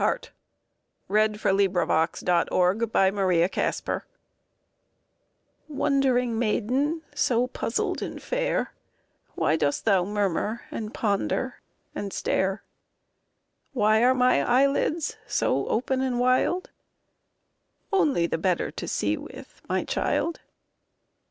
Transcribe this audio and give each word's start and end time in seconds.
WHAT 0.01 0.31
THE 1.09 1.13
WOLF 1.13 1.45
REALLY 1.45 1.65
SAID 1.65 2.25
TO 2.25 2.55
LITTLE 2.55 2.89
RED 2.89 2.95
RIDING 3.13 3.49
HOOD 3.53 4.03
Wondering 5.67 6.39
maiden, 6.39 7.03
so 7.13 7.45
puzzled 7.45 8.01
and 8.01 8.19
fair, 8.19 8.73
Why 9.35 9.55
dost 9.55 9.85
thou 9.85 10.03
murmur 10.03 10.61
and 10.71 10.91
ponder 10.91 11.61
and 11.93 12.11
stare? 12.11 12.63
"Why 13.73 14.01
are 14.03 14.15
my 14.15 14.41
eyelids 14.41 15.17
so 15.27 15.67
open 15.67 16.01
and 16.01 16.19
wild?" 16.19 16.71
Only 17.93 18.25
the 18.25 18.39
better 18.39 18.71
to 18.71 18.87
see 18.87 19.17
with, 19.17 19.61
my 19.69 19.83
child! 19.83 20.39